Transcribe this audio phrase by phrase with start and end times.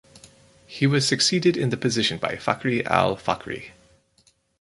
[0.65, 3.69] He was succeeded in the position by Fakhri Al Fakhri.